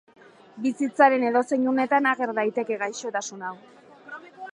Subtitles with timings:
[0.61, 3.53] Bizitzaren edozein unetan ager daiteke gaixotasun hau.